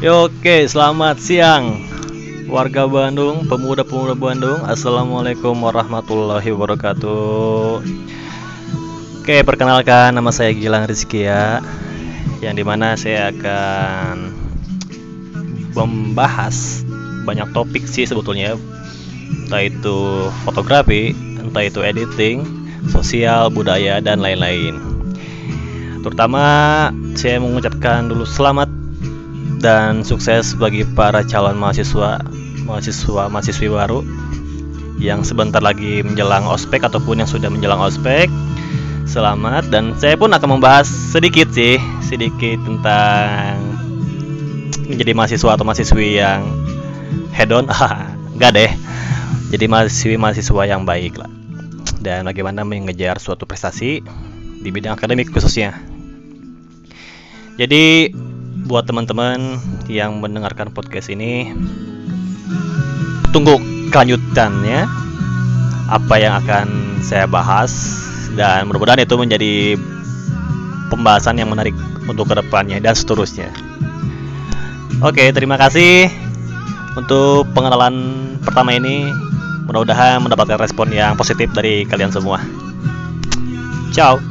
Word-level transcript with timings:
Oke, 0.00 0.64
selamat 0.64 1.20
siang 1.20 1.76
warga 2.48 2.88
Bandung, 2.88 3.44
pemuda-pemuda 3.44 4.16
Bandung. 4.16 4.64
Assalamualaikum 4.64 5.52
warahmatullahi 5.60 6.48
wabarakatuh. 6.56 7.84
Oke, 9.20 9.36
perkenalkan 9.44 10.16
nama 10.16 10.32
saya 10.32 10.56
Gilang 10.56 10.88
Rizky 10.88 11.28
ya, 11.28 11.60
yang 12.40 12.56
di 12.56 12.64
mana 12.64 12.96
saya 12.96 13.28
akan 13.28 14.32
membahas 15.76 16.80
banyak 17.28 17.52
topik 17.52 17.84
sih 17.84 18.08
sebetulnya, 18.08 18.56
entah 19.44 19.68
itu 19.68 20.32
fotografi, 20.48 21.12
entah 21.44 21.68
itu 21.68 21.84
editing, 21.84 22.40
sosial, 22.88 23.52
budaya, 23.52 24.00
dan 24.00 24.24
lain-lain. 24.24 24.80
Terutama 26.00 26.88
saya 27.12 27.36
mengucapkan 27.36 28.08
dulu 28.08 28.24
selamat 28.24 28.79
dan 29.60 30.00
sukses 30.00 30.56
bagi 30.56 30.88
para 30.88 31.20
calon 31.20 31.60
mahasiswa 31.60 32.24
mahasiswa 32.64 33.28
mahasiswi 33.28 33.68
baru 33.68 34.00
yang 34.96 35.20
sebentar 35.20 35.60
lagi 35.60 36.00
menjelang 36.00 36.48
ospek 36.48 36.80
ataupun 36.84 37.20
yang 37.20 37.28
sudah 37.28 37.52
menjelang 37.52 37.80
ospek. 37.80 38.28
Selamat 39.04 39.68
dan 39.68 39.96
saya 39.98 40.14
pun 40.14 40.30
akan 40.30 40.60
membahas 40.60 40.86
sedikit 40.86 41.50
sih 41.52 41.76
sedikit 42.04 42.62
tentang 42.62 43.58
menjadi 44.86 45.12
mahasiswa 45.12 45.50
atau 45.56 45.64
mahasiswi 45.68 46.20
yang 46.20 46.40
head 47.36 47.52
on. 47.52 47.68
Enggak 48.36 48.52
deh. 48.56 48.70
Jadi 49.50 49.64
mahasiswi 49.68 50.16
mahasiswa 50.16 50.62
yang 50.64 50.88
baik 50.88 51.20
lah. 51.20 51.28
Dan 52.00 52.24
bagaimana 52.24 52.64
mengejar 52.64 53.20
suatu 53.20 53.44
prestasi 53.44 54.00
di 54.60 54.68
bidang 54.72 54.96
akademik 54.96 55.32
khususnya. 55.32 55.74
Jadi 57.60 58.08
buat 58.70 58.86
teman-teman 58.86 59.58
yang 59.90 60.22
mendengarkan 60.22 60.70
podcast 60.70 61.10
ini 61.10 61.50
tunggu 63.34 63.58
kelanjutannya 63.90 64.86
apa 65.90 66.14
yang 66.22 66.38
akan 66.38 66.66
saya 67.02 67.26
bahas 67.26 67.98
dan 68.38 68.70
mudah-mudahan 68.70 69.02
itu 69.02 69.18
menjadi 69.18 69.74
pembahasan 70.86 71.42
yang 71.42 71.50
menarik 71.50 71.74
untuk 72.06 72.30
ke 72.30 72.38
depannya 72.38 72.78
dan 72.78 72.94
seterusnya. 72.94 73.50
Oke 75.02 75.34
terima 75.34 75.58
kasih 75.58 76.06
untuk 76.94 77.50
pengenalan 77.50 78.38
pertama 78.38 78.70
ini. 78.78 79.10
Mudah-mudahan 79.66 80.22
mendapatkan 80.22 80.62
respon 80.62 80.94
yang 80.94 81.18
positif 81.18 81.50
dari 81.50 81.82
kalian 81.90 82.14
semua. 82.14 82.38
Ciao 83.90 84.29